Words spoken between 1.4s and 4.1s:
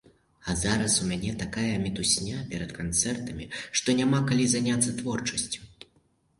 такая мітусня перад канцэртамі, што